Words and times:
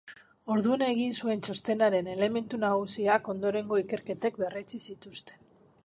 Orduan 0.53 0.83
egin 0.85 1.11
zuen 1.25 1.43
txostenaren 1.47 2.09
elementu 2.13 2.61
nagusiak 2.65 3.31
ondorengo 3.35 3.81
ikerketek 3.85 4.45
berretsi 4.47 4.83
zituzten. 4.91 5.47